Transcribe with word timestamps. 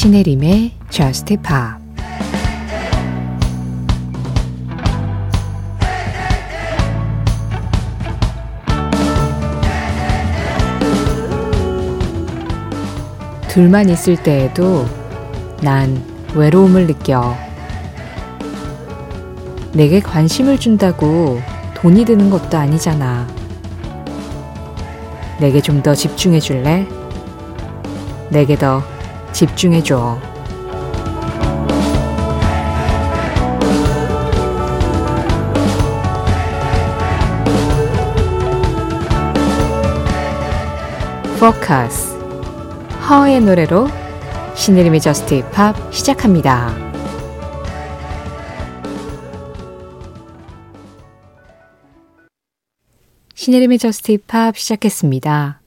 신혜림의 0.00 0.70
Just 0.88 1.36
Pop 1.36 1.78
둘만 13.48 13.90
있을 13.90 14.16
때에도 14.22 14.86
난 15.60 16.02
외로움을 16.34 16.86
느껴. 16.86 17.36
내게 19.74 20.00
관심을 20.00 20.58
준다고 20.58 21.42
돈이 21.74 22.06
드는 22.06 22.30
것도 22.30 22.56
아니잖아. 22.56 23.28
내게 25.38 25.60
좀 25.60 25.82
더 25.82 25.94
집중해 25.94 26.40
줄래? 26.40 26.88
내게 28.30 28.56
더 28.56 28.82
집중해 29.32 29.82
줘. 29.82 30.18
포커스 41.40 42.18
허의 43.08 43.40
노래로 43.40 43.88
신혜림의 44.54 45.00
저스트 45.00 45.36
힙합 45.36 45.74
시작합니다. 45.90 46.74
신혜림의 53.34 53.78
JUST 53.78 54.12
POP 54.12 54.58
시작했습니다. 54.58 55.62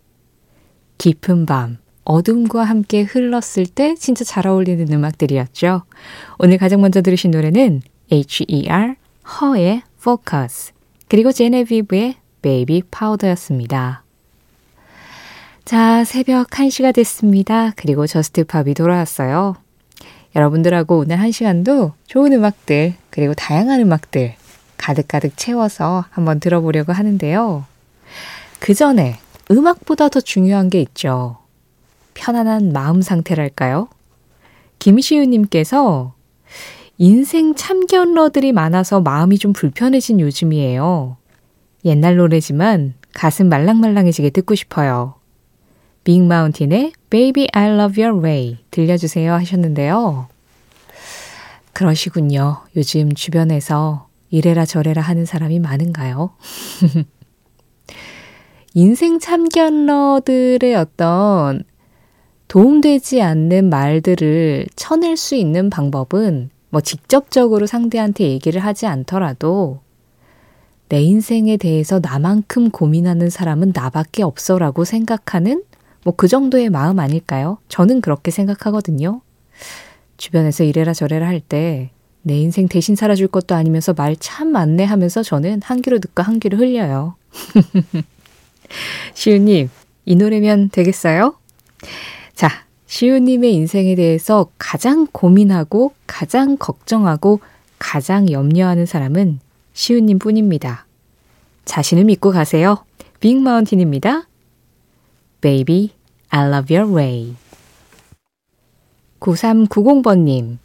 깊은 1.00 1.48
밤, 1.48 1.80
어둠과 2.04 2.64
함께 2.64 3.04
흘렀을 3.04 3.66
때 3.66 3.96
진짜 3.96 4.24
잘 4.24 4.48
어울리는 4.48 4.92
음악들이었죠. 4.92 5.84
오늘 6.40 6.58
가장 6.58 6.82
먼저 6.82 7.02
들으신 7.02 7.32
노래는 7.32 7.82
H.E.R. 8.12 8.96
허의 9.42 9.84
Focus, 10.00 10.74
그리고 11.08 11.32
제네비브의 11.32 12.16
Baby 12.42 12.82
Powder였습니다. 12.92 14.04
자, 15.64 16.04
새벽 16.04 16.50
1시가 16.50 16.94
됐습니다. 16.94 17.72
그리고 17.78 18.06
JUST 18.06 18.44
POP이 18.44 18.74
돌아왔어요. 18.74 19.56
여러분들하고 20.36 20.98
오늘 20.98 21.18
1시간도 21.18 21.94
좋은 22.08 22.34
음악들, 22.34 22.96
그리고 23.10 23.34
다양한 23.34 23.80
음악들 23.80 24.36
가득가득 24.78 25.38
채워서 25.38 26.04
한번 26.10 26.42
들어보려고 26.42 26.92
하는데요. 26.92 27.66
그 28.60 28.74
전에 28.74 29.20
음악보다 29.50 30.10
더 30.10 30.20
중요한 30.20 30.70
게 30.70 30.82
있죠. 30.82 31.38
편안한 32.14 32.72
마음 32.74 33.02
상태랄까요? 33.02 33.88
김시우님께서 34.80 36.14
인생 36.98 37.56
참견러들이 37.56 38.52
많아서 38.52 39.02
마음이 39.02 39.38
좀 39.38 39.54
불편해진 39.54 40.20
요즘이에요. 40.20 41.18
옛날 41.86 42.16
노래지만 42.18 42.94
가슴 43.14 43.50
말랑말랑해지게 43.50 44.30
듣고 44.32 44.56
싶어요. 44.56 45.16
빅마운틴의 46.04 46.94
Baby 47.10 47.48
I 47.54 47.70
Love 47.70 48.04
Your 48.04 48.24
Way 48.24 48.58
들려주세요 48.72 49.34
하셨는데요. 49.34 50.28
그러시군요. 51.74 52.62
요즘 52.76 53.14
주변에서 53.14 54.08
이래라 54.30 54.66
저래라 54.66 55.02
하는 55.02 55.26
사람이 55.26 55.60
많은가요? 55.60 56.32
인생 58.76 59.20
참견러들의 59.20 60.76
어떤 60.76 61.64
도움되지 62.54 63.20
않는 63.20 63.72
말들을 63.72 64.68
쳐낼 64.76 65.18
수 65.18 65.34
있는 65.34 65.72
방법은 65.72 66.52
뭐 66.70 66.82
직접적으로 66.82 67.66
상대한테 67.66 68.26
얘기를 68.26 68.64
하지 68.64 68.86
않더라도 68.86 69.80
내 70.88 71.02
인생에 71.02 71.58
대해서 71.58 72.00
나만큼 72.00 72.70
고민하는 72.70 73.32
사람은 73.32 73.72
나밖에 73.74 74.22
없어라고 74.22 74.84
생각하는 74.86 75.64
뭐 76.04 76.14
그 76.16 76.28
정도의 76.28 76.70
마음 76.70 77.00
아닐까요? 77.00 77.58
저는 77.70 78.02
그렇게 78.02 78.30
생각하거든요. 78.30 79.22
주변에서 80.18 80.64
이래라 80.64 80.94
저래라 80.94 81.26
할 81.28 81.40
때 81.42 81.90
내 82.22 82.38
인생 82.38 82.68
대신 82.68 82.96
살아줄 82.96 83.30
것도 83.30 83.56
아니면서 83.56 83.94
말 83.94 84.16
참 84.18 84.50
많네 84.52 84.84
하면서 84.84 85.24
저는 85.24 85.62
한 85.64 85.82
귀로 85.82 85.98
듣고 85.98 86.22
한 86.22 86.40
귀로 86.40 86.60
흘려요. 86.60 87.16
시우님, 89.16 89.72
이 90.06 90.16
노래면 90.16 90.70
되겠어요? 90.70 91.34
자, 92.44 92.66
시우님의 92.88 93.54
인생에 93.54 93.96
대해서 93.96 94.50
가장 94.58 95.08
고민하고 95.10 95.94
가장 96.08 96.58
걱정하고 96.58 97.40
가장 97.80 98.30
염려하는 98.30 98.86
사람은 98.86 99.40
시우님 99.72 100.20
뿐입니다. 100.20 100.86
자신을 101.64 102.04
믿고 102.04 102.32
가세요. 102.32 102.84
빅마운틴입니다. 103.22 104.28
Baby, 105.40 105.92
I 106.32 106.50
love 106.50 106.76
your 106.76 106.94
way. 106.94 107.36
9390번님. 109.22 110.58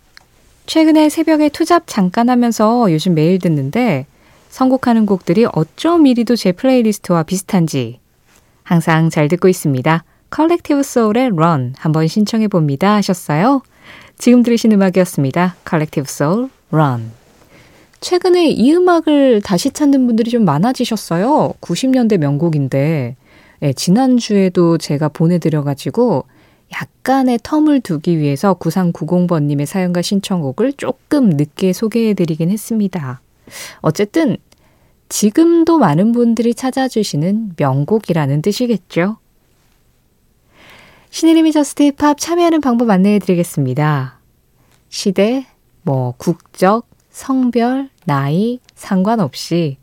최근에 0.67 1.09
새벽에 1.11 1.49
투잡 1.49 1.85
잠깐 1.87 2.29
하면서 2.29 2.93
요즘 2.93 3.15
매일 3.15 3.39
듣는데 3.39 4.07
선곡하는 4.49 5.07
곡들이 5.07 5.47
어쩜 5.53 6.09
이리도 6.09 6.35
제 6.35 6.51
playlist와 6.51 7.23
비슷한지 7.23 8.01
항상 8.65 9.11
잘 9.11 9.29
듣고 9.29 9.47
있습니다. 9.47 10.03
Collective 10.31 10.83
Soul의 10.83 11.31
Run 11.35 11.75
한번 11.77 12.07
신청해 12.07 12.49
봅니다 12.49 12.95
하셨어요. 12.95 13.63
지금 14.19 14.43
들으신 14.43 14.73
음악이었습니다. 14.73 15.57
Collective 15.65 16.07
Soul 16.09 16.51
Run. 16.71 17.11
최근에 18.01 18.51
이 18.51 18.73
음악을 18.73 19.41
다시 19.43 19.71
찾는 19.71 20.07
분들이 20.07 20.31
좀 20.31 20.45
많아지셨어요. 20.45 21.55
90년대 21.61 22.19
명곡인데 22.19 23.17
네, 23.61 23.73
지난주에도 23.73 24.79
제가 24.79 25.09
보내드려가지고 25.09 26.25
약간의 26.73 27.39
텀을 27.39 27.83
두기 27.83 28.19
위해서 28.19 28.55
9390번님의 28.55 29.67
사연과 29.67 30.03
신청곡을 30.03 30.75
조금 30.75 31.31
늦게 31.31 31.73
소개해드리긴 31.73 32.51
했습니다. 32.51 33.21
어쨌든 33.81 34.37
지금도 35.09 35.79
많은 35.79 36.13
분들이 36.13 36.55
찾아주시는 36.55 37.55
명곡이라는 37.57 38.43
뜻이겠죠. 38.43 39.17
신혜림이 41.11 41.53
저스트 41.53 41.93
팝 41.93 42.19
참여하는 42.19 42.61
방법 42.61 42.91
안내해 42.91 43.19
드리겠습니다. 43.19 44.21
시대, 44.89 45.47
뭐 45.83 46.15
국적, 46.19 46.87
성별, 47.11 47.89
나이 48.05 48.61
상관없이 48.75 49.79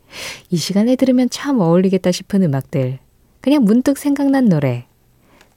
이 0.50 0.56
시간에 0.56 0.96
들으면 0.96 1.28
참 1.28 1.60
어울리겠다 1.60 2.12
싶은 2.12 2.42
음악들 2.44 3.00
그냥 3.40 3.64
문득 3.64 3.98
생각난 3.98 4.48
노래. 4.48 4.86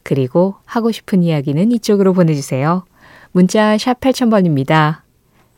그리고 0.04 0.56
하고 0.66 0.92
싶은 0.92 1.24
이야기는 1.24 1.72
이쪽으로 1.72 2.14
보내주세요. 2.14 2.84
문자 3.32 3.78
샵 3.78 4.00
8000번입니다. 4.00 5.02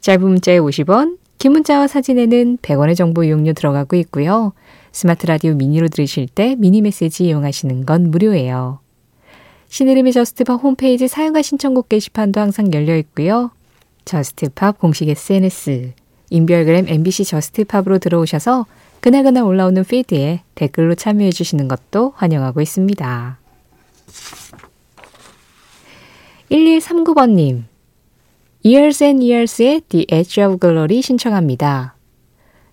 짧은 0.01 0.22
문자에 0.22 0.59
50원, 0.59 1.17
긴 1.38 1.53
문자와 1.53 1.88
사진에는 1.88 2.57
100원의 2.57 2.97
정보 2.97 3.23
이용료 3.23 3.53
들어가고 3.53 3.95
있고요. 3.95 4.53
스마트 4.91 5.25
라디오 5.25 5.55
미니로 5.55 5.88
들으실 5.88 6.28
때 6.28 6.55
미니 6.57 6.81
메시지 6.81 7.25
이용하시는 7.28 7.85
건 7.85 8.11
무료예요. 8.11 8.80
신혜림의 9.72 10.11
JUST 10.11 10.40
POP 10.40 10.61
홈페이지 10.61 11.07
사연과 11.07 11.41
신청곡 11.41 11.87
게시판도 11.87 12.41
항상 12.41 12.73
열려 12.73 12.97
있고요. 12.97 13.51
JUST 14.03 14.46
POP 14.46 14.77
공식 14.77 15.07
SNS, 15.07 15.93
인별그램 16.29 16.89
MBC 16.89 17.23
JUST 17.23 17.51
POP으로 17.51 17.99
들어오셔서 17.99 18.65
그날그날 18.99 19.43
올라오는 19.43 19.81
피드에 19.85 20.41
댓글로 20.55 20.95
참여해 20.95 21.31
주시는 21.31 21.69
것도 21.69 22.11
환영하고 22.17 22.59
있습니다. 22.59 23.40
1139번님, 26.51 27.63
Years 28.66 29.01
and 29.01 29.25
Years의 29.25 29.84
The 29.87 30.05
Edge 30.11 30.43
of 30.43 30.59
Glory 30.59 31.01
신청합니다. 31.01 31.96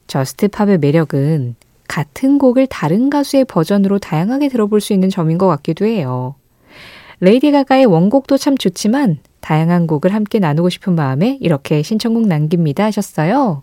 JUST 0.08 0.39
POP의 0.39 0.78
매력은 0.78 1.54
같은 1.86 2.38
곡을 2.38 2.66
다른 2.66 3.08
가수의 3.08 3.44
버전으로 3.44 4.00
다양하게 4.00 4.48
들어볼 4.48 4.80
수 4.80 4.92
있는 4.92 5.08
점인 5.10 5.38
것 5.38 5.46
같기도 5.46 5.84
해요. 5.84 6.34
레이디 7.20 7.50
가가의 7.50 7.86
원곡도 7.86 8.36
참 8.38 8.56
좋지만 8.56 9.18
다양한 9.40 9.86
곡을 9.86 10.14
함께 10.14 10.38
나누고 10.38 10.68
싶은 10.68 10.94
마음에 10.94 11.38
이렇게 11.40 11.82
신청곡 11.82 12.26
남깁니다 12.26 12.84
하셨어요. 12.84 13.62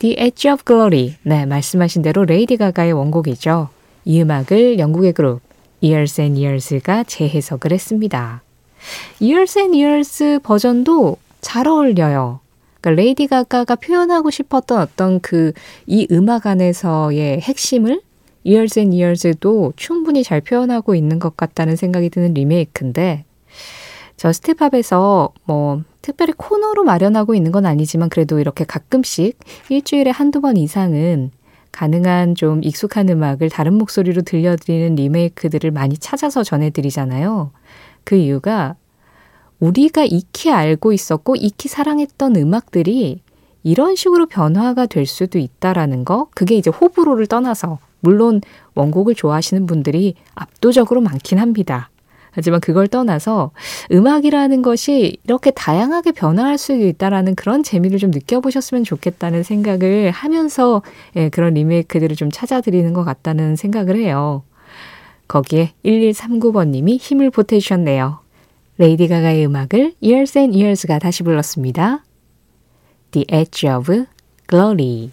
The 0.00 0.16
Edge 0.18 0.50
of 0.50 0.64
Glory. 0.64 1.14
네, 1.22 1.46
말씀하신 1.46 2.02
대로 2.02 2.24
레이디 2.24 2.56
가가의 2.56 2.92
원곡이죠. 2.92 3.68
이 4.04 4.20
음악을 4.20 4.78
영국의 4.78 5.12
그룹 5.12 5.40
Years 5.82 6.20
and 6.20 6.40
Years가 6.40 7.04
재해석을 7.04 7.72
했습니다. 7.72 8.42
Years 9.20 9.58
and 9.58 9.80
Years 9.80 10.40
버전도 10.42 11.18
잘 11.40 11.68
어울려요. 11.68 12.40
그러니까 12.80 13.02
레이디 13.02 13.28
가가가 13.28 13.76
표현하고 13.76 14.30
싶었던 14.30 14.80
어떤 14.80 15.20
그 15.20 15.52
이 15.86 16.08
음악 16.10 16.46
안에서의 16.46 17.40
핵심을 17.40 18.00
Years 18.46 18.78
and 18.78 18.96
Years도 18.96 19.72
충분히 19.76 20.24
잘 20.24 20.40
표현하고 20.40 20.94
있는 20.94 21.18
것 21.18 21.36
같다는 21.36 21.76
생각이 21.76 22.10
드는 22.10 22.34
리메이크인데 22.34 23.24
JUST 24.16 24.58
POP에서 24.58 25.32
뭐 25.44 25.82
특별히 26.00 26.32
코너로 26.36 26.84
마련하고 26.84 27.34
있는 27.34 27.52
건 27.52 27.66
아니지만 27.66 28.08
그래도 28.08 28.38
이렇게 28.38 28.64
가끔씩 28.64 29.38
일주일에 29.68 30.10
한두 30.10 30.40
번 30.40 30.56
이상은 30.56 31.30
가능한 31.72 32.34
좀 32.34 32.62
익숙한 32.62 33.08
음악을 33.08 33.48
다른 33.48 33.74
목소리로 33.74 34.22
들려드리는 34.22 34.94
리메이크들을 34.94 35.70
많이 35.70 35.96
찾아서 35.96 36.44
전해드리잖아요. 36.44 37.50
그 38.04 38.14
이유가 38.16 38.76
우리가 39.58 40.04
익히 40.04 40.50
알고 40.50 40.92
있었고 40.92 41.36
익히 41.36 41.68
사랑했던 41.68 42.36
음악들이 42.36 43.22
이런 43.62 43.94
식으로 43.94 44.26
변화가 44.26 44.86
될 44.86 45.06
수도 45.06 45.38
있다라는 45.38 46.04
거, 46.04 46.28
그게 46.34 46.56
이제 46.56 46.68
호불호를 46.68 47.26
떠나서, 47.26 47.78
물론 48.02 48.42
원곡을 48.74 49.14
좋아하시는 49.14 49.66
분들이 49.66 50.14
압도적으로 50.34 51.00
많긴 51.00 51.38
합니다. 51.38 51.88
하지만 52.32 52.60
그걸 52.60 52.88
떠나서 52.88 53.52
음악이라는 53.92 54.62
것이 54.62 55.18
이렇게 55.24 55.50
다양하게 55.50 56.12
변화할 56.12 56.58
수 56.58 56.72
있다라는 56.72 57.34
그런 57.34 57.62
재미를 57.62 57.98
좀 57.98 58.10
느껴보셨으면 58.10 58.84
좋겠다는 58.84 59.42
생각을 59.42 60.10
하면서 60.10 60.82
예, 61.16 61.28
그런 61.28 61.54
리메이크들을 61.54 62.16
좀 62.16 62.30
찾아드리는 62.30 62.92
것 62.94 63.04
같다는 63.04 63.56
생각을 63.56 63.96
해요. 63.96 64.42
거기에 65.28 65.72
1139번님이 65.84 66.98
힘을 66.98 67.30
보태주셨네요. 67.30 68.18
레이디 68.78 69.08
가가의 69.08 69.46
음악을 69.46 69.94
Years 70.02 70.38
and 70.38 70.56
Years가 70.56 70.98
다시 70.98 71.22
불렀습니다. 71.22 72.02
The 73.12 73.26
Edge 73.30 73.68
of 73.70 74.06
Glory 74.48 75.10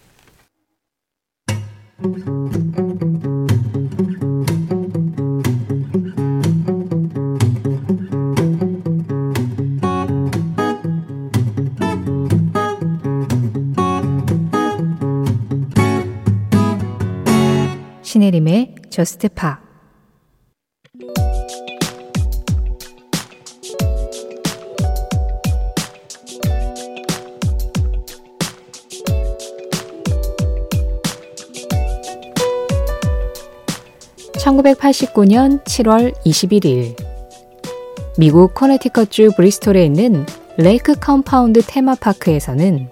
신혜림의 18.02 18.76
저스트 18.90 19.28
파 19.36 19.69
(1989년 34.40 35.64
7월 35.66 36.14
21일) 36.26 36.96
미국 38.18 38.54
코네티컷주 38.54 39.32
브리스톨에 39.36 39.86
있는 39.86 40.26
레이크 40.58 40.94
컴파운드 40.96 41.62
테마파크에서는 41.62 42.90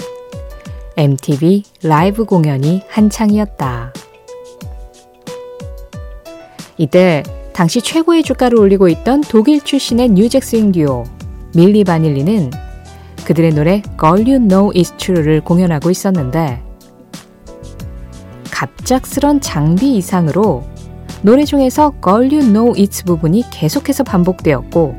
MTV 0.98 1.64
라이브 1.84 2.26
공연이 2.26 2.82
한창이었다. 2.90 3.94
이때 6.78 7.24
당시 7.54 7.82
최고의 7.82 8.24
주가를 8.24 8.60
올리고 8.60 8.88
있던 8.90 9.22
독일 9.22 9.62
출신의 9.62 10.10
뉴잭스윙 10.10 10.74
듀오 10.74 11.06
밀리 11.56 11.84
바닐리는 11.84 12.52
그들의 13.26 13.52
노래 13.52 13.82
Girl 14.00 14.28
You 14.28 14.48
Know 14.48 14.72
It's 14.74 14.98
True를 14.98 15.42
공연하고 15.42 15.90
있었는데 15.92 16.62
갑작스런 18.52 19.42
장비 19.42 19.98
이상으로 19.98 20.64
노래 21.22 21.44
중에서 21.46 21.94
Girl 22.04 22.32
You 22.32 22.52
Know 22.52 22.74
It's 22.74 23.06
부분이 23.06 23.46
계속해서 23.52 24.04
반복되었고 24.04 24.96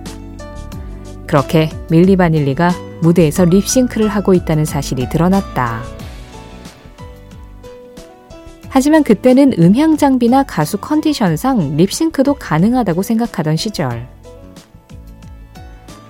그렇게 1.27 1.71
밀리 1.91 2.17
바닐리가 2.17 2.71
무대에서 3.03 3.45
립싱크를 3.45 4.09
하고 4.09 4.35
있다는 4.35 4.65
사실이 4.65 5.09
드러났다. 5.09 5.83
하지만 8.69 9.03
그때는 9.03 9.55
음향 9.59 9.97
장비나 9.97 10.45
가수 10.45 10.79
컨디션상 10.79 11.77
립싱크도 11.77 12.35
가능하다고 12.35 13.03
생각하던 13.03 13.57
시절. 13.57 14.09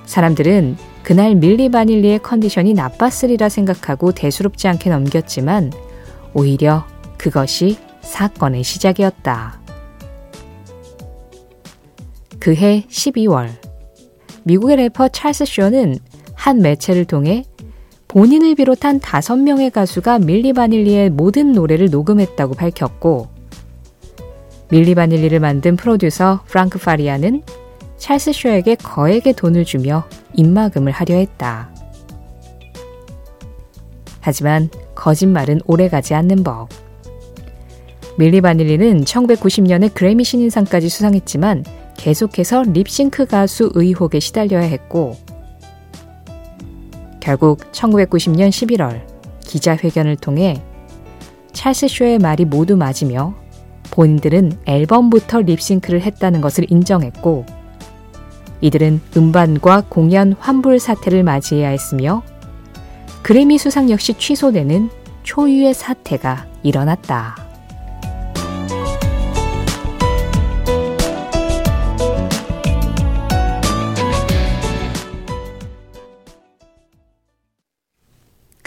사람들은 0.06 0.76
그날 1.02 1.34
밀리 1.34 1.70
바닐리의 1.70 2.20
컨디션이 2.20 2.74
나빴으리라 2.74 3.48
생각하고 3.48 4.12
대수롭지 4.12 4.68
않게 4.68 4.90
넘겼지만 4.90 5.72
오히려 6.34 6.84
그것이 7.16 7.78
사건의 8.02 8.62
시작이었다. 8.64 9.67
그해 12.48 12.86
12월 12.88 13.50
미국의 14.44 14.76
래퍼 14.76 15.08
찰스 15.08 15.44
쇼는 15.44 15.98
한 16.32 16.62
매체를 16.62 17.04
통해 17.04 17.44
본인을 18.08 18.54
비롯한 18.54 19.00
다섯 19.00 19.36
명의 19.36 19.70
가수가 19.70 20.20
밀리 20.20 20.54
바닐리의 20.54 21.10
모든 21.10 21.52
노래를 21.52 21.90
녹음했다고 21.90 22.54
밝혔고 22.54 23.28
밀리 24.70 24.94
바닐리를 24.94 25.38
만든 25.40 25.76
프로듀서 25.76 26.40
프랑크 26.46 26.78
파리아는 26.78 27.42
찰스 27.98 28.32
쇼에게 28.32 28.76
거액의 28.76 29.34
돈을 29.34 29.66
주며 29.66 30.08
입막음을 30.34 30.90
하려 30.90 31.16
했다. 31.16 31.70
하지만 34.20 34.70
거짓말은 34.94 35.60
오래가지 35.66 36.14
않는 36.14 36.44
법. 36.44 36.70
밀리 38.16 38.40
바닐리는 38.40 39.04
1990년에 39.04 39.92
그래미 39.92 40.24
신인상까지 40.24 40.88
수상했지만 40.88 41.64
계속해서 41.98 42.62
립싱크 42.62 43.26
가수 43.26 43.70
의혹에 43.74 44.20
시달려야 44.20 44.62
했고 44.62 45.16
결국 47.20 47.58
1990년 47.72 48.48
11월 48.48 49.02
기자회견을 49.40 50.16
통해 50.16 50.62
찰스 51.52 51.88
쇼의 51.88 52.18
말이 52.20 52.44
모두 52.46 52.76
맞으며 52.76 53.34
본인들은 53.90 54.60
앨범부터 54.64 55.42
립싱크를 55.42 56.00
했다는 56.00 56.40
것을 56.40 56.70
인정했고 56.70 57.44
이들은 58.60 59.00
음반과 59.16 59.84
공연 59.88 60.34
환불 60.38 60.78
사태를 60.78 61.22
맞이해야 61.24 61.68
했으며 61.68 62.22
그래미 63.22 63.58
수상 63.58 63.90
역시 63.90 64.14
취소되는 64.14 64.88
초유의 65.24 65.74
사태가 65.74 66.46
일어났다. 66.62 67.47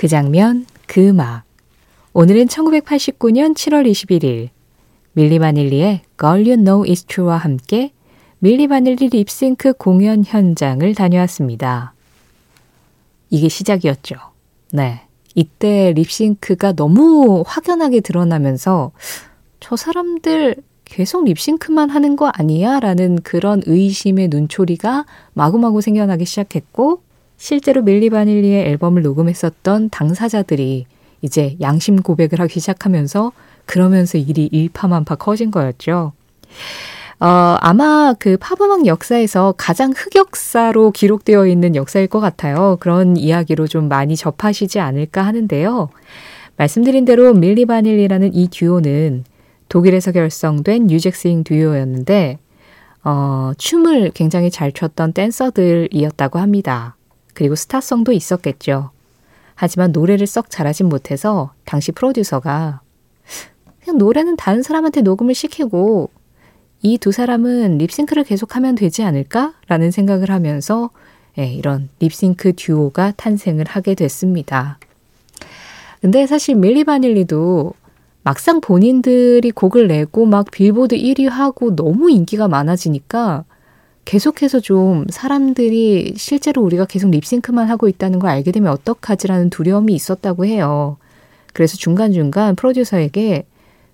그 0.02 0.08
장면, 0.08 0.66
그 0.88 1.10
음악. 1.10 1.44
오늘은 2.14 2.48
1989년 2.48 3.54
7월 3.54 3.88
21일 3.88 4.50
밀리 5.12 5.38
바닐리의 5.38 6.02
Girl 6.20 6.44
You 6.44 6.56
Know 6.56 6.92
It's 6.92 7.06
True와 7.08 7.38
함께 7.38 7.94
밀리 8.40 8.68
바닐리 8.68 9.10
립싱크 9.10 9.74
공연 9.74 10.24
현장을 10.26 10.96
다녀왔습니다. 10.96 11.94
이게 13.30 13.48
시작이었죠. 13.48 14.16
네. 14.72 15.02
이때 15.36 15.94
립싱크가 15.94 16.72
너무 16.72 17.44
확연하게 17.46 18.00
드러나면서 18.00 18.94
저 19.60 19.76
사람들 19.76 20.56
계속 20.84 21.26
립싱크만 21.26 21.92
하는 21.92 22.16
거 22.16 22.26
아니야? 22.34 22.80
라는 22.80 23.22
그런 23.22 23.62
의심의 23.68 24.30
눈초리가 24.30 25.06
마구마구 25.34 25.80
생겨나기 25.82 26.26
시작했고, 26.26 27.04
실제로 27.42 27.82
밀리 27.82 28.12
바닐리의 28.12 28.68
앨범을 28.68 29.02
녹음했었던 29.02 29.90
당사자들이 29.90 30.86
이제 31.24 31.58
양심 31.60 31.96
고백을 31.96 32.40
하기 32.40 32.60
시작하면서 32.60 33.32
그러면서 33.66 34.20
일이 34.20 34.48
일파만파 34.52 35.16
커진 35.16 35.50
거였죠. 35.50 36.14
어, 37.20 37.26
아마 37.26 38.14
그 38.20 38.38
팝음악 38.40 38.86
역사에서 38.86 39.56
가장 39.58 39.92
흑역사로 39.92 40.92
기록되어 40.92 41.48
있는 41.48 41.76
역사일 41.76 42.06
것 42.06 42.20
같아요. 42.20 42.78
그런 42.80 43.18
이야기로 43.18 43.66
좀 43.66 43.88
많이 43.88 44.16
접하시지 44.16 44.80
않을까 44.80 45.24
하는데요. 45.24 45.90
말씀드린 46.58 47.06
대로 47.06 47.34
Milli 47.34 47.66
Vanilli라는 47.66 48.36
이 48.36 48.50
듀오는 48.50 49.24
독일에서 49.68 50.12
결성된 50.12 50.86
New 50.86 51.00
Jack 51.00 51.20
Swing 51.20 51.44
듀오였는데, 51.44 52.38
어, 53.04 53.54
춤을 53.58 54.12
굉장히 54.14 54.52
잘 54.52 54.72
췄던 54.72 55.14
댄서들이었다고 55.14 56.38
합니다. 56.38 56.98
그리고 57.34 57.56
스타성도 57.56 58.12
있었겠죠. 58.12 58.92
하지만 59.56 59.92
노래를 59.92 60.28
썩 60.28 60.50
잘하진 60.50 60.88
못해서 60.90 61.54
당시 61.66 61.92
프로듀서가 61.92 62.82
그냥 63.84 63.98
노래는 63.98 64.36
다른 64.38 64.64
사람한테 64.64 65.02
녹음을 65.02 65.34
시키고 65.34 66.10
이 66.84 66.98
두 66.98 67.12
사람은 67.12 67.78
립싱크를 67.78 68.24
계속하면 68.24 68.76
되지 68.76 69.04
않을까? 69.04 69.54
라는 69.68 69.92
생각을 69.92 70.32
하면서 70.32 70.90
예, 71.38 71.46
이런 71.46 71.90
립싱크 72.00 72.54
듀오가 72.56 73.12
탄생을 73.12 73.66
하게 73.68 73.94
됐습니다. 73.96 74.80
근데 76.02 76.26
사실 76.26 76.56
밀리 76.56 76.84
바닐리도 76.84 77.74
막상 78.24 78.62
본인들이 78.62 79.52
곡을 79.52 79.88
내고 79.88 80.26
막 80.26 80.50
빌보드 80.52 80.96
1위 80.96 81.30
하고 81.30 81.76
너무 81.76 82.10
인기가 82.10 82.48
많아지니까 82.48 83.46
계속해서 84.06 84.60
좀 84.60 85.06
사람들이 85.10 86.14
실제로 86.18 86.62
우리가 86.64 86.86
계속 86.86 87.12
립싱크만 87.12 87.70
하고 87.70 87.88
있다는 87.88 88.20
걸 88.20 88.30
알게 88.32 88.52
되면 88.52 88.72
어떡하지라는 88.72 89.50
두려움이 89.50 89.94
있었다고 89.94 90.46
해요. 90.46 90.98
그래서 91.54 91.78
중간중간 91.78 92.56
프로듀서에게 92.56 93.46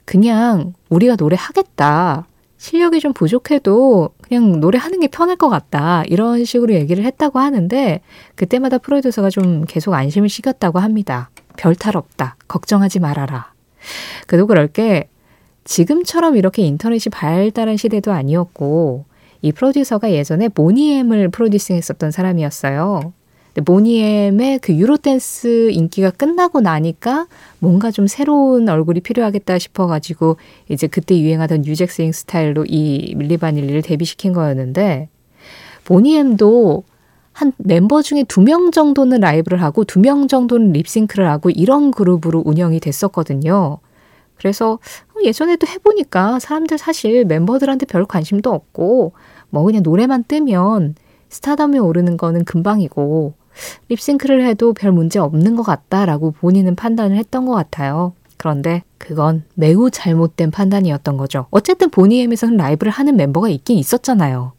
그냥 0.05 0.73
우리가 0.89 1.15
노래하겠다. 1.17 2.25
실력이 2.57 2.99
좀 2.99 3.13
부족해도 3.13 4.09
그냥 4.21 4.59
노래하는 4.59 4.99
게 4.99 5.07
편할 5.07 5.35
것 5.35 5.49
같다. 5.49 6.03
이런 6.07 6.43
식으로 6.45 6.73
얘기를 6.73 7.03
했다고 7.03 7.39
하는데 7.39 8.01
그때마다 8.35 8.77
프로듀서가 8.79 9.29
좀 9.29 9.65
계속 9.65 9.93
안심을 9.93 10.29
시켰다고 10.29 10.79
합니다. 10.79 11.29
별 11.57 11.75
탈 11.75 11.97
없다. 11.97 12.35
걱정하지 12.47 12.99
말아라. 12.99 13.51
그도 14.25 14.47
그럴 14.47 14.67
게 14.67 15.09
지금처럼 15.65 16.37
이렇게 16.37 16.63
인터넷이 16.63 17.11
발달한 17.11 17.77
시대도 17.77 18.11
아니었고 18.11 19.05
이 19.41 19.51
프로듀서가 19.51 20.11
예전에 20.11 20.49
모니엠을 20.53 21.29
프로듀싱 21.29 21.75
했었던 21.75 22.11
사람이었어요. 22.11 23.13
모니엠의 23.65 24.59
그 24.59 24.73
유로댄스 24.75 25.71
인기가 25.71 26.11
끝나고 26.11 26.61
나니까 26.61 27.25
뭔가 27.57 27.89
좀 27.89 28.05
새로운 28.05 28.69
얼굴이 28.69 28.99
필요하겠다 29.01 29.57
싶어가지고 29.57 30.37
이제 30.69 30.85
그때 30.85 31.19
유행하던 31.19 31.61
뉴잭스윙 31.63 32.11
스타일로 32.11 32.65
이 32.67 33.15
밀리 33.17 33.37
바닐리를 33.37 33.81
데뷔시킨 33.81 34.33
거였는데 34.33 35.09
모니엠도 35.89 36.83
한 37.33 37.51
멤버 37.57 38.01
중에 38.03 38.23
두 38.23 38.41
명 38.41 38.71
정도는 38.71 39.21
라이브를 39.21 39.61
하고 39.63 39.83
두 39.83 39.99
명 39.99 40.27
정도는 40.27 40.73
립싱크를 40.73 41.27
하고 41.27 41.49
이런 41.49 41.89
그룹으로 41.91 42.43
운영이 42.45 42.79
됐었거든요. 42.79 43.79
그래서 44.37 44.73
어, 44.73 45.19
예전에도 45.23 45.67
해보니까 45.67 46.39
사람들 46.39 46.77
사실 46.77 47.25
멤버들한테 47.25 47.85
별 47.85 48.05
관심도 48.05 48.51
없고 48.51 49.13
뭐 49.49 49.63
그냥 49.63 49.83
노래만 49.83 50.25
뜨면 50.27 50.95
스타덤에 51.29 51.77
오르는 51.77 52.17
거는 52.17 52.45
금방이고 52.45 53.33
립싱크를 53.89 54.45
해도 54.45 54.73
별 54.73 54.91
문제 54.91 55.19
없는 55.19 55.55
것 55.55 55.63
같다라고 55.63 56.31
본인은 56.31 56.75
판단을 56.75 57.17
했던 57.17 57.45
것 57.45 57.53
같아요. 57.53 58.13
그런데 58.37 58.83
그건 58.99 59.43
매우 59.55 59.89
잘못된 59.89 60.51
판단이었던 60.51 61.17
거죠. 61.17 61.47
어쨌든 61.49 61.89
보니엠에서는 61.89 62.55
라이브를 62.55 62.91
하는 62.91 63.15
멤버가 63.15 63.49
있긴 63.49 63.77
있었잖아요. 63.77 64.53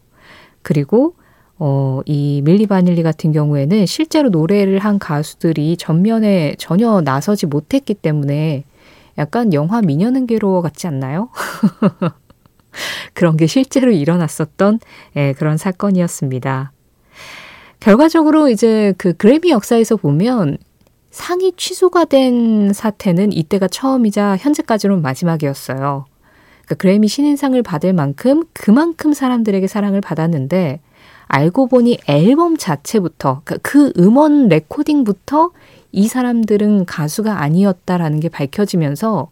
그리고 0.63 1.15
어, 1.61 2.01
이 2.07 2.41
밀리 2.45 2.67
바닐리 2.67 3.03
같은 3.03 3.33
경우에는 3.33 3.87
실제로 3.87 4.29
노래를 4.31 4.79
한 4.79 4.99
가수들이 4.99 5.77
전면에 5.77 6.55
전혀 6.59 7.01
나서지 7.01 7.47
못했기 7.47 7.95
때문에 7.95 8.65
약간 9.19 9.53
영화 9.53 9.83
미녀는 9.83 10.27
괴로워 10.27 10.63
같지 10.63 10.87
않나요? 10.87 11.29
그런 13.13 13.37
게 13.37 13.47
실제로 13.47 13.91
일어났었던 13.91 14.79
예, 15.17 15.33
그런 15.35 15.57
사건이었습니다. 15.57 16.73
결과적으로 17.81 18.49
이제 18.49 18.95
그 18.99 19.13
그래미 19.13 19.51
역사에서 19.51 19.97
보면 19.97 20.59
상이 21.11 21.53
취소가 21.57 22.05
된 22.05 22.73
사태는 22.73 23.33
이때가 23.33 23.69
처음이자 23.69 24.37
현재까지는 24.37 25.03
마지막이었어요. 25.03 26.07
그러니까 26.65 26.75
그래미 26.77 27.09
신인상을 27.09 27.61
받을 27.63 27.93
만큼 27.93 28.45
그만큼 28.53 29.13
사람들에게 29.13 29.67
사랑을 29.67 30.01
받았는데 30.01 30.81
알고 31.29 31.69
보니 31.69 31.99
앨범 32.07 32.57
자체부터 32.57 33.43
그러니까 33.45 33.69
그 33.71 33.93
음원 33.99 34.49
레코딩부터 34.49 35.51
이 35.93 36.09
사람들은 36.09 36.85
가수가 36.87 37.41
아니었다라는 37.41 38.21
게 38.21 38.29
밝혀지면서 38.29 39.29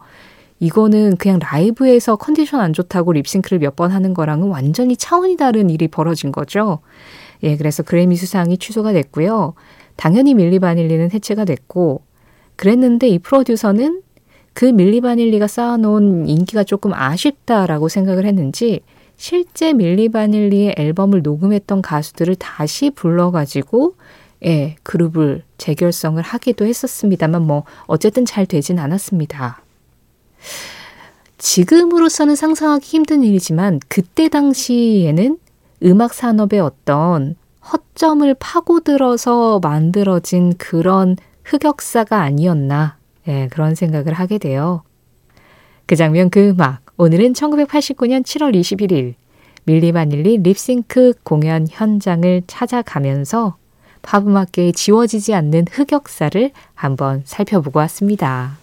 이거는 0.61 1.17
그냥 1.17 1.39
라이브에서 1.39 2.17
컨디션 2.17 2.61
안 2.61 2.73
좋다고 2.73 3.13
립싱크를 3.13 3.59
몇 3.59 3.77
번 3.77 3.91
하는 3.93 4.15
거랑은 4.15 4.49
완전히 4.49 4.97
차원이 4.97 5.37
다른 5.37 5.69
일이 5.69 5.87
벌어진 5.89 6.33
거죠. 6.33 6.79
예, 7.43 7.57
그래서 7.59 7.83
그래미 7.83 8.17
수상이 8.17 8.57
취소가 8.57 8.95
됐고요. 8.95 9.53
당연히 9.97 10.33
밀리 10.33 10.59
바닐리는 10.59 11.11
해체가 11.13 11.45
됐고, 11.45 12.01
그랬는데 12.57 13.09
이 13.09 13.19
프로듀서는 13.19 14.01
그 14.55 14.65
밀리 14.65 15.03
바닐리가 15.03 15.47
쌓아놓은 15.47 16.27
인기가 16.27 16.65
조금 16.65 16.95
아쉽다라고 16.95 17.91
생각을 17.91 18.25
했는지, 18.25 18.81
실제 19.17 19.73
밀리 19.73 20.09
바닐리의 20.09 20.75
앨범을 20.77 21.23
녹음했던 21.23 21.83
가수들을 21.83 22.37
다시 22.37 22.91
불러가지고, 22.91 23.95
예, 24.45 24.77
그룹을 24.83 25.43
재결성을 25.59 26.23
하기도 26.23 26.67
했었습니다만, 26.67 27.43
뭐, 27.43 27.65
어쨌든 27.87 28.25
잘 28.25 28.47
되진 28.47 28.79
않았습니다. 28.79 29.63
지금으로서는 31.39 32.37
상상하기 32.37 32.85
힘든 32.85 33.23
일이지만, 33.23 33.81
그때 33.89 34.29
당시에는 34.29 35.39
음악 35.85 36.15
산업의 36.15 36.61
어떤 36.61 37.37
허점을 37.73 38.35
파고들어서 38.39 39.61
만들어진 39.63 40.55
그런 40.57 41.17
흑역사가 41.45 42.21
아니었나 42.21 42.97
예, 43.29 43.49
그런 43.49 43.75
생각을 43.75 44.13
하게 44.13 44.39
돼요. 44.39 44.83
그 45.87 45.97
장면 45.97 46.31
그 46.31 46.49
음악 46.49 46.86
오늘은 46.99 47.35
1989년 47.35 48.23
7월 48.23 48.59
21일 48.59 49.15
밀리 49.65 49.93
바닐리 49.93 50.39
립싱크 50.39 51.13
공연 51.25 51.67
현장을 51.69 52.43
찾아가면서 52.47 53.59
팝 54.01 54.27
음악계에 54.27 54.73
지워지지 54.73 55.35
않는 55.35 55.67
흑역사를 55.71 56.53
한번 56.75 57.21
살펴보고 57.27 57.81
왔습니다. 57.81 58.57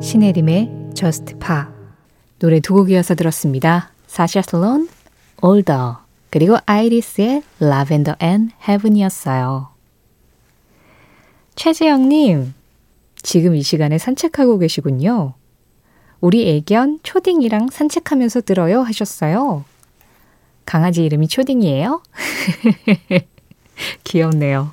신혜림의 0.00 0.92
Just 0.94 1.38
Pa 1.40 1.64
노래 2.38 2.60
두 2.60 2.74
곡이어서 2.74 3.16
들었습니다. 3.16 3.90
사샤 4.06 4.42
슬론, 4.42 4.88
Older 5.42 6.03
그리고 6.34 6.56
아이리스의 6.66 7.44
Lavender 7.62 8.16
and 8.20 8.52
Heaven이었어요. 8.68 9.68
최재영님, 11.54 12.54
지금 13.22 13.54
이 13.54 13.62
시간에 13.62 13.98
산책하고 13.98 14.58
계시군요. 14.58 15.34
우리 16.20 16.50
애견 16.56 16.98
초딩이랑 17.04 17.68
산책하면서 17.70 18.40
들어요 18.40 18.80
하셨어요. 18.80 19.64
강아지 20.66 21.04
이름이 21.04 21.28
초딩이에요? 21.28 22.02
귀엽네요. 24.02 24.72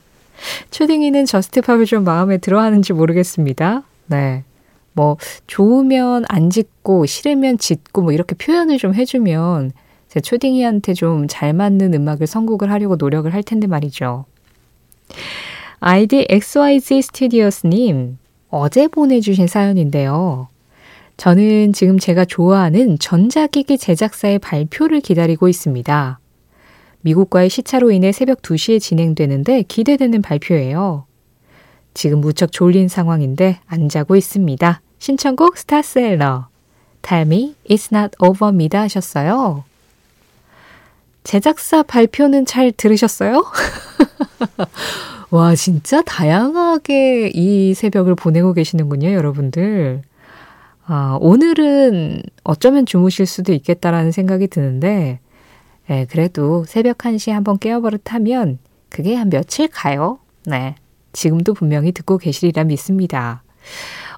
초딩이는 0.72 1.28
저스트팝을 1.28 1.86
좀 1.86 2.04
마음에 2.04 2.40
들어 2.40 2.60
하는지 2.60 2.92
모르겠습니다. 2.92 3.84
네. 4.08 4.44
뭐 4.94 5.18
좋으면 5.46 6.26
안 6.28 6.50
짓고 6.50 7.06
싫으면 7.06 7.60
짓고 7.60 8.02
뭐 8.02 8.14
이렇게 8.14 8.34
표현을 8.34 8.80
좀 8.80 8.96
해주면 8.96 9.74
제 10.12 10.20
초딩이한테 10.20 10.94
좀 10.94 11.28
잘 11.30 11.54
맞는 11.54 11.94
음악을 11.94 12.28
선곡을 12.28 12.70
하려고 12.70 12.98
노력을 12.98 13.34
할 13.34 13.44
텐데 13.44 13.66
말이죠. 13.66 14.26
아이디 15.80 16.28
XYZ 16.30 17.02
스튜디오스님, 17.02 18.18
어제 18.50 18.90
보내주신 18.90 19.48
사연인데요. 19.48 20.50
저는 21.16 21.72
지금 21.72 21.98
제가 21.98 22.26
좋아하는 22.26 23.00
전자기기 23.00 23.78
제작사의 23.78 24.40
발표를 24.40 25.00
기다리고 25.00 25.48
있습니다. 25.48 26.20
미국과의 27.00 27.50
시차로 27.50 27.92
인해 27.92 28.12
새벽 28.12 28.42
2시에 28.42 28.82
진행되는데 28.82 29.64
기대되는 29.64 30.22
발표예요. 30.22 31.06
지금 31.94 32.20
무척 32.20 32.52
졸린 32.52 32.90
상황인데 32.90 33.60
안 33.66 33.88
자고 33.88 34.18
있습니다. 34.18 34.82
신청곡 35.00 35.58
스타셀러. 35.58 36.50
Tell 37.02 37.26
me 37.26 37.56
it's 37.70 37.96
not 37.96 38.12
over입니다 38.20 38.82
하셨어요. 38.82 39.71
제작사 41.24 41.84
발표는 41.84 42.46
잘 42.46 42.72
들으셨어요? 42.72 43.46
와, 45.30 45.56
진짜 45.56 46.02
다양하게 46.02 47.32
이 47.34 47.74
새벽을 47.74 48.16
보내고 48.16 48.54
계시는군요, 48.54 49.12
여러분들. 49.12 50.02
아, 50.86 51.18
오늘은 51.22 52.24
어쩌면 52.44 52.86
주무실 52.86 53.26
수도 53.26 53.54
있겠다라는 53.54 54.12
생각이 54.12 54.48
드는데, 54.48 55.20
예, 55.90 56.06
그래도 56.10 56.66
새벽 56.66 56.98
1시에 57.00 57.32
한번 57.32 57.58
깨어버릇하면 57.60 58.60
그게 58.90 59.16
한 59.16 59.30
며칠 59.30 59.68
가요. 59.68 60.20
네. 60.46 60.76
지금도 61.14 61.54
분명히 61.54 61.92
듣고 61.92 62.18
계시리라 62.18 62.64
믿습니다. 62.66 63.44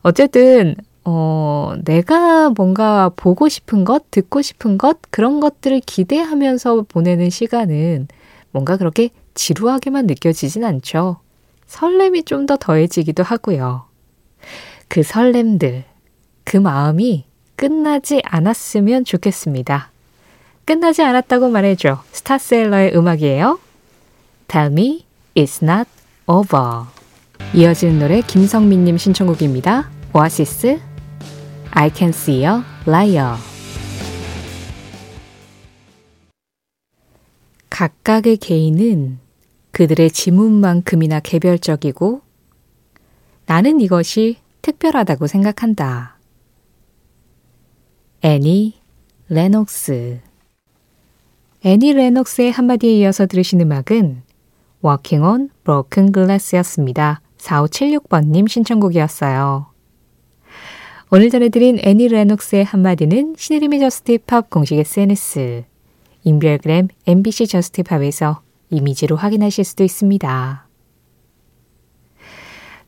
어쨌든, 0.01 0.75
어, 1.05 1.73
내가 1.83 2.49
뭔가 2.49 3.09
보고 3.15 3.49
싶은 3.49 3.83
것, 3.83 4.09
듣고 4.11 4.41
싶은 4.41 4.77
것, 4.77 4.99
그런 5.09 5.39
것들을 5.39 5.81
기대하면서 5.85 6.83
보내는 6.87 7.29
시간은 7.29 8.07
뭔가 8.51 8.77
그렇게 8.77 9.09
지루하게만 9.33 10.05
느껴지진 10.07 10.63
않죠. 10.63 11.17
설렘이 11.67 12.23
좀 12.23 12.45
더 12.45 12.55
더해지기도 12.57 13.23
하고요. 13.23 13.85
그 14.87 15.03
설렘들, 15.03 15.83
그 16.43 16.57
마음이 16.57 17.25
끝나지 17.55 18.21
않았으면 18.23 19.05
좋겠습니다. 19.05 19.91
끝나지 20.65 21.01
않았다고 21.01 21.49
말해줘. 21.49 22.03
스타셀러의 22.11 22.95
음악이에요. 22.95 23.59
Tell 24.47 24.71
me 24.71 25.05
it's 25.35 25.63
not 25.63 25.89
over. 26.27 26.83
이어지는 27.53 27.99
노래 27.99 28.21
김성민님 28.21 28.97
신청곡입니다. 28.97 29.89
오아시스 30.13 30.92
I 31.75 31.89
can 31.91 32.09
see 32.09 32.43
a 32.43 32.61
liar. 32.87 33.35
각각의 37.71 38.37
개인은 38.37 39.17
그들의 39.71 40.11
지문만큼이나 40.11 41.19
개별적이고 41.19 42.21
나는 43.47 43.81
이것이 43.81 44.37
특별하다고 44.61 45.25
생각한다. 45.25 46.19
애니 48.21 48.79
레녹스 49.29 50.21
애니 51.65 51.93
레녹스의 51.93 52.51
한마디에 52.51 52.93
이어서 52.99 53.25
들으신 53.25 53.61
음악은 53.61 54.21
Walking 54.85 55.25
on 55.25 55.49
Broken 55.63 56.11
Glass였습니다. 56.11 57.21
4576번님 57.39 58.47
신청곡이었어요. 58.47 59.72
오늘 61.11 61.29
전해드린 61.29 61.79
애니 61.83 62.07
레녹스의 62.07 62.63
한마디는 62.63 63.35
신혜림의 63.37 63.79
저스티팝 63.79 64.49
공식 64.49 64.79
SNS, 64.79 65.63
인별그램 66.23 66.87
MBC 67.05 67.47
저스티팝에서 67.47 68.41
이미지로 68.71 69.15
확인하실 69.15 69.63
수도 69.63 69.83
있습니다. 69.83 70.67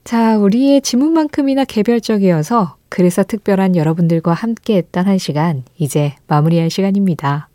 자, 0.04 0.38
우리의 0.38 0.82
지문만큼이나 0.82 1.66
개별적이어서 1.66 2.78
그래서 2.90 3.24
특별한 3.24 3.76
여러분들과 3.76 4.34
함께 4.34 4.78
했던 4.78 5.06
한 5.06 5.18
시간, 5.18 5.64
이제 5.78 6.16
마무리할 6.28 6.70
시간입니다. 6.70 7.50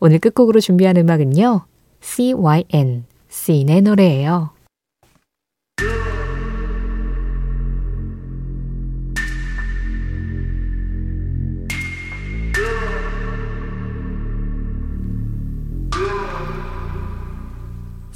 오늘 0.00 0.18
끝곡으로 0.18 0.60
준비한 0.60 0.96
음악은요, 0.96 1.66
CYN, 2.00 3.04
씬의 3.28 3.82
노래예요. 3.82 4.53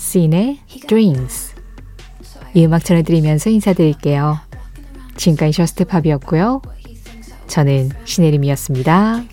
씬의 0.08 0.58
Dreams 0.86 1.54
이 2.54 2.64
음악 2.64 2.82
전해드리면서 2.82 3.50
인사드릴게요. 3.50 4.38
지금까지 5.16 5.52
저스트팝이었고요. 5.52 6.62
저는 7.46 7.90
신혜림이었습니다. 8.06 9.24